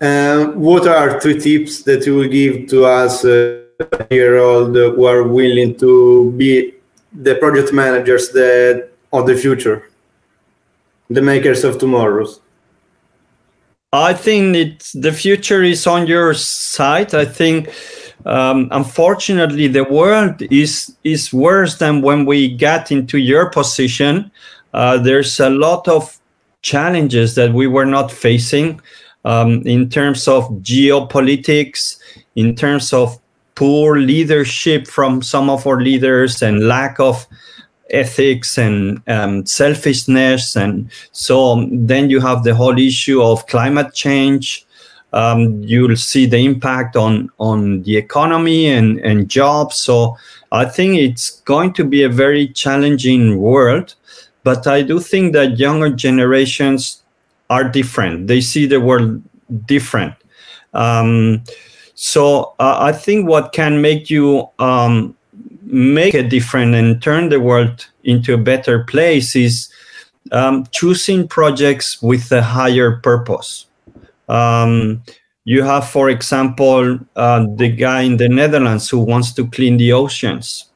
what 0.00 0.86
are 0.86 1.20
three 1.20 1.38
tips 1.38 1.82
that 1.82 2.06
you 2.06 2.14
will 2.14 2.28
give 2.28 2.68
to 2.68 2.84
us 2.84 3.24
uh, 3.24 3.62
year 4.10 4.38
old 4.38 4.74
who 4.74 5.04
are 5.04 5.22
willing 5.22 5.76
to 5.76 6.32
be 6.32 6.74
the 7.12 7.34
project 7.36 7.72
managers 7.72 8.30
that 8.30 8.90
of 9.12 9.26
the 9.26 9.34
future, 9.34 9.90
the 11.10 11.22
makers 11.22 11.64
of 11.64 11.78
tomorrow's? 11.78 12.40
I 13.92 14.12
think 14.12 14.54
it's 14.54 14.92
the 14.92 15.12
future 15.12 15.62
is 15.62 15.86
on 15.86 16.06
your 16.06 16.34
side. 16.34 17.14
I 17.14 17.24
think 17.24 17.72
um, 18.26 18.68
unfortunately 18.70 19.66
the 19.66 19.84
world 19.84 20.42
is 20.42 20.94
is 21.04 21.32
worse 21.32 21.78
than 21.78 22.02
when 22.02 22.26
we 22.26 22.54
got 22.54 22.92
into 22.92 23.16
your 23.16 23.48
position. 23.50 24.30
Uh, 24.74 24.98
there's 24.98 25.40
a 25.40 25.48
lot 25.48 25.88
of 25.88 26.20
challenges 26.60 27.34
that 27.36 27.54
we 27.54 27.66
were 27.66 27.86
not 27.86 28.12
facing 28.12 28.80
um, 29.28 29.62
in 29.66 29.90
terms 29.90 30.26
of 30.26 30.48
geopolitics, 30.62 31.98
in 32.34 32.54
terms 32.54 32.94
of 32.94 33.18
poor 33.54 33.98
leadership 33.98 34.86
from 34.86 35.20
some 35.20 35.50
of 35.50 35.66
our 35.66 35.80
leaders 35.82 36.42
and 36.42 36.66
lack 36.66 36.98
of 36.98 37.26
ethics 37.90 38.56
and 38.56 39.02
um, 39.06 39.44
selfishness 39.44 40.56
and 40.56 40.90
so 41.12 41.66
then 41.72 42.08
you 42.10 42.20
have 42.20 42.44
the 42.44 42.54
whole 42.54 42.78
issue 42.78 43.22
of 43.22 43.46
climate 43.46 43.94
change. 43.94 44.66
Um, 45.14 45.62
you'll 45.62 45.96
see 45.96 46.26
the 46.26 46.38
impact 46.38 46.94
on 46.96 47.30
on 47.38 47.82
the 47.82 47.96
economy 47.96 48.66
and 48.66 48.98
and 49.00 49.28
jobs. 49.28 49.76
So 49.76 50.16
i 50.52 50.64
think 50.64 50.96
it's 50.96 51.42
going 51.52 51.72
to 51.74 51.84
be 51.84 52.02
a 52.02 52.08
very 52.08 52.48
challenging 52.48 53.36
world 53.38 53.94
but 54.44 54.66
i 54.66 54.80
do 54.80 54.98
think 54.98 55.34
that 55.34 55.58
younger 55.58 55.90
generations 55.90 57.02
are 57.50 57.64
different 57.64 58.26
they 58.26 58.40
see 58.40 58.66
the 58.66 58.80
world 58.80 59.22
different 59.66 60.14
um, 60.74 61.42
so 61.94 62.54
uh, 62.58 62.78
i 62.80 62.92
think 62.92 63.26
what 63.26 63.52
can 63.52 63.80
make 63.80 64.10
you 64.10 64.48
um, 64.58 65.14
make 65.68 66.14
a 66.14 66.22
difference 66.22 66.74
and 66.74 67.02
turn 67.02 67.28
the 67.28 67.40
world 67.40 67.86
into 68.04 68.34
a 68.34 68.38
better 68.38 68.84
place 68.84 69.36
is 69.36 69.68
um, 70.32 70.66
choosing 70.70 71.28
projects 71.28 72.02
with 72.02 72.30
a 72.32 72.42
higher 72.42 72.96
purpose. 72.96 73.66
Um, 74.28 75.02
you 75.44 75.62
have, 75.62 75.88
for 75.88 76.10
example, 76.10 76.98
uh, 77.16 77.46
the 77.56 77.68
guy 77.68 78.02
in 78.02 78.16
the 78.16 78.28
Netherlands 78.28 78.88
who 78.88 78.98
wants 78.98 79.32
to 79.34 79.46
clean 79.48 79.76
the 79.76 79.92
oceans. 79.92 80.67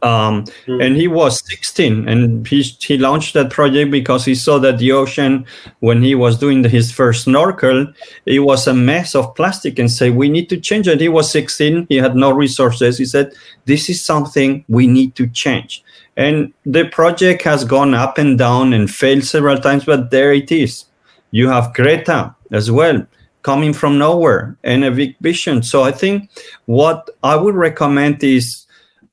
Um, 0.00 0.44
mm. 0.66 0.84
And 0.84 0.96
he 0.96 1.08
was 1.08 1.44
16 1.48 2.08
and 2.08 2.46
he, 2.46 2.62
he 2.62 2.98
launched 2.98 3.34
that 3.34 3.50
project 3.50 3.90
because 3.90 4.24
he 4.24 4.36
saw 4.36 4.58
that 4.60 4.78
the 4.78 4.92
ocean, 4.92 5.44
when 5.80 6.02
he 6.02 6.14
was 6.14 6.38
doing 6.38 6.62
his 6.62 6.92
first 6.92 7.24
snorkel, 7.24 7.92
it 8.24 8.38
was 8.40 8.68
a 8.68 8.74
mess 8.74 9.16
of 9.16 9.34
plastic 9.34 9.78
and 9.78 9.90
say, 9.90 10.10
we 10.10 10.28
need 10.28 10.48
to 10.50 10.56
change 10.56 10.86
it. 10.86 11.00
He 11.00 11.08
was 11.08 11.30
16. 11.32 11.86
He 11.88 11.96
had 11.96 12.14
no 12.14 12.30
resources. 12.30 12.98
He 12.98 13.04
said, 13.04 13.32
this 13.64 13.90
is 13.90 14.00
something 14.02 14.64
we 14.68 14.86
need 14.86 15.16
to 15.16 15.26
change. 15.26 15.82
And 16.16 16.52
the 16.64 16.84
project 16.84 17.42
has 17.42 17.64
gone 17.64 17.94
up 17.94 18.18
and 18.18 18.38
down 18.38 18.72
and 18.72 18.88
failed 18.88 19.24
several 19.24 19.58
times, 19.58 19.84
but 19.84 20.10
there 20.10 20.32
it 20.32 20.52
is. 20.52 20.84
You 21.32 21.48
have 21.48 21.74
Greta 21.74 22.34
as 22.52 22.70
well 22.70 23.04
coming 23.42 23.72
from 23.72 23.98
nowhere 23.98 24.56
and 24.64 24.84
a 24.84 24.90
big 24.90 25.16
vision. 25.20 25.62
So 25.62 25.82
I 25.82 25.92
think 25.92 26.30
what 26.66 27.08
I 27.22 27.36
would 27.36 27.54
recommend 27.54 28.22
is 28.22 28.66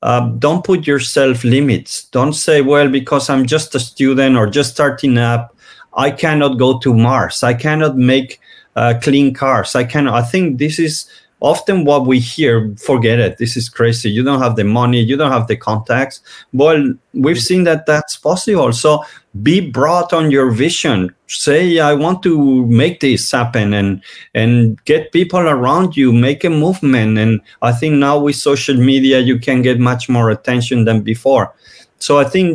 uh, 0.06 0.28
don't 0.38 0.64
put 0.64 0.86
yourself 0.86 1.42
limits. 1.42 2.04
Don't 2.04 2.32
say, 2.32 2.62
well, 2.62 2.88
because 2.88 3.28
I'm 3.28 3.44
just 3.44 3.74
a 3.74 3.80
student 3.80 4.36
or 4.36 4.46
just 4.46 4.70
starting 4.70 5.18
up, 5.18 5.56
I 5.94 6.12
cannot 6.12 6.58
go 6.58 6.78
to 6.78 6.94
Mars. 6.94 7.42
I 7.42 7.54
cannot 7.54 7.96
make 7.96 8.40
uh, 8.76 8.94
clean 9.02 9.34
cars. 9.34 9.74
I 9.74 9.82
cannot. 9.82 10.14
I 10.14 10.22
think 10.22 10.58
this 10.58 10.78
is 10.78 11.10
often 11.46 11.84
what 11.84 12.06
we 12.06 12.18
hear 12.18 12.74
forget 12.76 13.20
it 13.20 13.38
this 13.38 13.56
is 13.56 13.68
crazy. 13.68 14.10
You 14.10 14.24
don't 14.24 14.42
have 14.42 14.56
the 14.56 14.64
money 14.64 15.00
you 15.00 15.16
don't 15.16 15.30
have 15.30 15.46
the 15.46 15.56
contacts. 15.56 16.20
Well 16.52 16.94
we've 17.14 17.40
seen 17.40 17.62
that 17.64 17.86
that's 17.86 18.16
possible. 18.16 18.72
So 18.72 19.04
be 19.42 19.60
brought 19.60 20.12
on 20.12 20.30
your 20.30 20.50
vision. 20.50 21.14
Say 21.28 21.78
i 21.78 21.94
want 21.94 22.22
to 22.24 22.66
make 22.66 22.98
this 23.00 23.30
happen 23.30 23.74
and 23.74 24.02
and 24.34 24.82
get 24.84 25.12
people 25.12 25.40
around 25.40 25.96
you 25.96 26.12
make 26.12 26.42
a 26.42 26.50
movement. 26.50 27.16
And 27.18 27.40
i 27.62 27.72
think 27.72 27.94
now 27.94 28.18
with 28.18 28.36
social 28.36 28.76
media 28.76 29.20
you 29.20 29.38
can 29.38 29.62
get 29.62 29.78
much 29.78 30.08
more 30.08 30.30
attention 30.30 30.84
than 30.84 31.02
before. 31.02 31.54
So 31.98 32.18
i 32.18 32.24
think 32.24 32.48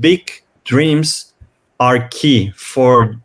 big 0.00 0.30
dreams 0.64 1.34
are 1.80 2.08
key 2.08 2.52
for 2.56 3.20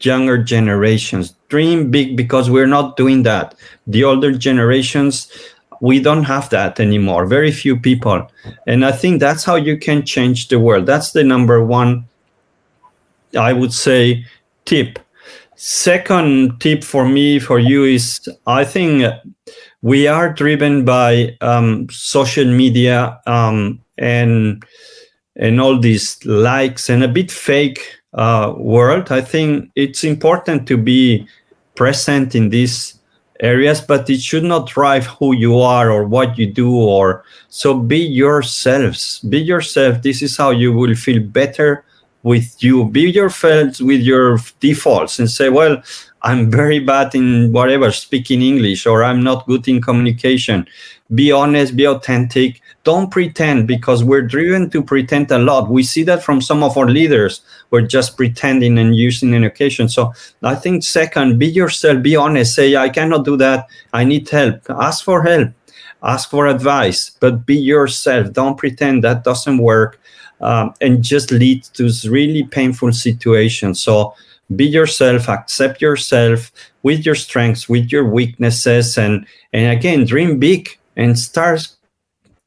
younger 0.00 0.36
generations 0.36 1.35
dream 1.48 1.90
big 1.90 2.16
because 2.16 2.50
we're 2.50 2.66
not 2.66 2.96
doing 2.96 3.22
that. 3.24 3.54
The 3.86 4.04
older 4.04 4.32
generations 4.32 5.30
we 5.80 6.00
don't 6.00 6.24
have 6.24 6.48
that 6.50 6.80
anymore. 6.80 7.26
Very 7.26 7.52
few 7.52 7.78
people. 7.78 8.30
And 8.66 8.84
i 8.84 8.92
think 8.92 9.20
that's 9.20 9.44
how 9.44 9.56
you 9.56 9.76
can 9.76 10.04
change 10.04 10.48
the 10.48 10.58
world. 10.58 10.86
That's 10.86 11.12
the 11.12 11.24
number 11.24 11.64
one 11.64 12.06
i 13.38 13.52
would 13.52 13.72
say 13.72 14.24
tip. 14.64 14.98
Second 15.56 16.60
tip 16.60 16.84
for 16.84 17.08
me 17.08 17.38
for 17.38 17.58
you 17.58 17.84
is 17.84 18.28
i 18.46 18.64
think 18.64 19.04
we 19.82 20.06
are 20.06 20.32
driven 20.32 20.84
by 20.84 21.36
um, 21.40 21.86
social 21.90 22.44
media 22.44 23.20
um, 23.26 23.80
and 23.98 24.64
and 25.36 25.60
all 25.60 25.78
these 25.78 26.24
likes 26.24 26.88
and 26.88 27.04
a 27.04 27.08
bit 27.08 27.30
fake 27.30 27.80
uh, 28.16 28.54
world, 28.56 29.12
I 29.12 29.20
think 29.20 29.70
it's 29.76 30.02
important 30.02 30.66
to 30.68 30.76
be 30.76 31.28
present 31.74 32.34
in 32.34 32.48
these 32.48 32.98
areas, 33.40 33.80
but 33.80 34.08
it 34.08 34.20
should 34.20 34.44
not 34.44 34.68
drive 34.68 35.06
who 35.06 35.34
you 35.34 35.60
are 35.60 35.90
or 35.90 36.04
what 36.04 36.38
you 36.38 36.46
do. 36.46 36.74
Or 36.74 37.24
so 37.48 37.78
be 37.78 37.98
yourselves. 37.98 39.20
Be 39.20 39.38
yourself. 39.38 40.02
This 40.02 40.22
is 40.22 40.36
how 40.36 40.50
you 40.50 40.72
will 40.72 40.94
feel 40.94 41.22
better 41.22 41.84
with 42.26 42.60
you. 42.60 42.84
Be 42.90 43.02
yourself 43.02 43.80
with 43.80 44.00
your 44.00 44.38
defaults 44.58 45.20
and 45.20 45.30
say, 45.30 45.48
well, 45.48 45.80
I'm 46.22 46.50
very 46.50 46.80
bad 46.80 47.14
in 47.14 47.52
whatever, 47.52 47.92
speaking 47.92 48.42
English, 48.42 48.84
or 48.84 49.04
I'm 49.04 49.22
not 49.22 49.46
good 49.46 49.68
in 49.68 49.80
communication. 49.80 50.66
Be 51.14 51.30
honest, 51.30 51.76
be 51.76 51.86
authentic. 51.86 52.60
Don't 52.82 53.12
pretend 53.12 53.68
because 53.68 54.02
we're 54.02 54.26
driven 54.26 54.68
to 54.70 54.82
pretend 54.82 55.30
a 55.30 55.38
lot. 55.38 55.70
We 55.70 55.84
see 55.84 56.02
that 56.02 56.24
from 56.24 56.42
some 56.42 56.64
of 56.64 56.76
our 56.76 56.88
leaders. 56.88 57.42
We're 57.70 57.86
just 57.86 58.16
pretending 58.16 58.76
and 58.76 58.96
using 58.96 59.32
an 59.34 59.44
occasion. 59.44 59.88
So 59.88 60.12
I 60.42 60.56
think 60.56 60.82
second, 60.82 61.38
be 61.38 61.46
yourself, 61.46 62.02
be 62.02 62.16
honest. 62.16 62.56
Say, 62.56 62.74
I 62.74 62.88
cannot 62.88 63.24
do 63.24 63.36
that. 63.36 63.68
I 63.92 64.02
need 64.02 64.28
help. 64.28 64.68
Ask 64.68 65.04
for 65.04 65.22
help. 65.22 65.50
Ask 66.02 66.28
for 66.30 66.48
advice, 66.48 67.10
but 67.20 67.46
be 67.46 67.56
yourself. 67.56 68.32
Don't 68.32 68.58
pretend 68.58 69.04
that 69.04 69.22
doesn't 69.22 69.58
work. 69.58 70.00
Um, 70.40 70.74
and 70.82 71.02
just 71.02 71.30
lead 71.30 71.64
to 71.74 71.90
really 72.08 72.44
painful 72.44 72.92
situations. 72.92 73.80
So 73.80 74.14
be 74.54 74.66
yourself, 74.66 75.28
accept 75.28 75.80
yourself 75.80 76.52
with 76.82 77.04
your 77.04 77.14
strengths, 77.14 77.68
with 77.68 77.90
your 77.90 78.04
weaknesses, 78.04 78.96
and 78.96 79.26
and 79.52 79.76
again, 79.76 80.04
dream 80.04 80.38
big 80.38 80.78
and 80.96 81.18
start 81.18 81.66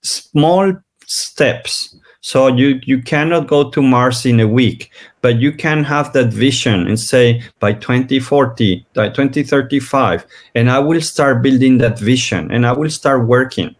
small 0.02 0.74
steps. 1.06 1.96
So 2.22 2.48
you 2.48 2.80
you 2.84 3.02
cannot 3.02 3.48
go 3.48 3.70
to 3.70 3.82
Mars 3.82 4.26
in 4.26 4.40
a 4.40 4.48
week, 4.48 4.92
but 5.22 5.40
you 5.40 5.52
can 5.52 5.84
have 5.84 6.14
that 6.14 6.32
vision 6.32 6.88
and 6.88 7.00
say 7.00 7.42
by 7.60 7.74
2040, 7.74 8.86
by 8.94 9.10
2035, 9.10 10.26
and 10.56 10.70
I 10.70 10.80
will 10.80 11.02
start 11.02 11.42
building 11.42 11.80
that 11.80 12.00
vision 12.00 12.52
and 12.52 12.66
I 12.66 12.72
will 12.72 12.90
start 12.90 13.28
working. 13.28 13.76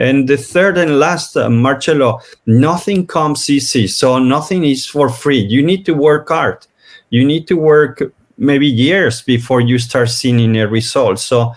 And 0.00 0.28
the 0.28 0.36
third 0.36 0.76
and 0.76 0.98
last, 0.98 1.36
uh, 1.36 1.48
Marcello, 1.48 2.20
nothing 2.46 3.06
comes 3.06 3.48
easy. 3.48 3.86
So 3.86 4.18
nothing 4.18 4.64
is 4.64 4.86
for 4.86 5.08
free. 5.08 5.38
You 5.38 5.62
need 5.62 5.86
to 5.86 5.94
work 5.94 6.28
hard 6.30 6.66
you 7.10 7.24
need 7.24 7.46
to 7.48 7.54
work 7.54 8.02
maybe 8.38 8.66
years 8.66 9.20
before 9.20 9.60
you 9.60 9.78
start 9.78 10.08
seeing 10.08 10.56
a 10.56 10.66
result. 10.66 11.18
So 11.18 11.52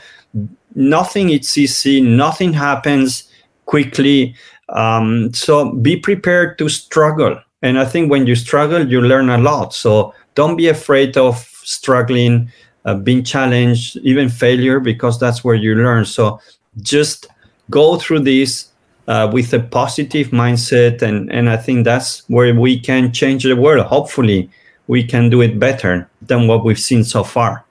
nothing 0.76 1.30
is 1.30 1.58
easy, 1.58 2.02
nothing 2.02 2.54
happens 2.54 3.30
quickly. 3.66 4.36
Um, 4.70 5.34
so 5.34 5.72
be 5.72 5.96
prepared 5.96 6.58
to 6.58 6.68
struggle. 6.68 7.40
And 7.62 7.80
I 7.80 7.86
think 7.86 8.12
when 8.12 8.28
you 8.28 8.36
struggle, 8.36 8.86
you 8.86 9.02
learn 9.02 9.30
a 9.30 9.38
lot. 9.38 9.74
So 9.74 10.14
don't 10.36 10.58
be 10.58 10.68
afraid 10.68 11.16
of 11.16 11.38
struggling, 11.64 12.52
uh, 12.84 12.96
being 12.96 13.24
challenged, 13.24 13.96
even 13.98 14.28
failure, 14.28 14.82
because 14.82 15.18
that's 15.18 15.44
where 15.44 15.56
you 15.56 15.76
learn. 15.76 16.04
So 16.04 16.42
just 16.82 17.28
go 17.70 17.98
through 17.98 18.20
this 18.20 18.70
uh, 19.08 19.30
with 19.32 19.54
a 19.54 19.60
positive 19.60 20.28
mindset. 20.28 21.02
And, 21.02 21.32
and 21.32 21.50
I 21.50 21.58
think 21.58 21.86
that's 21.86 22.28
where 22.30 22.54
we 22.54 22.80
can 22.80 23.12
change 23.12 23.44
the 23.44 23.56
world, 23.56 23.86
hopefully 23.86 24.50
we 24.88 25.04
can 25.04 25.30
do 25.30 25.42
it 25.42 25.60
better 25.60 26.10
than 26.22 26.48
what 26.48 26.66
we've 26.66 26.80
seen 26.80 27.04
so 27.04 27.24
far. 27.24 27.66